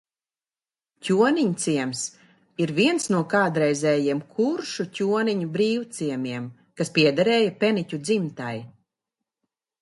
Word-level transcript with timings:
Ķoniņciems 1.07 1.99
ir 2.65 2.73
viens 2.79 3.05
no 3.15 3.19
kādreizējiem 3.33 4.23
kuršu 4.39 4.87
ķoniņu 5.01 5.51
brīvciemiem, 5.59 6.49
kas 6.83 6.93
piederējis 6.97 7.55
Peniķu 7.63 8.01
dzimtai. 8.09 8.57